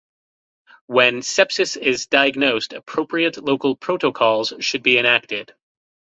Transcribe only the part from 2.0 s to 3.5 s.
diagnosed, appropriate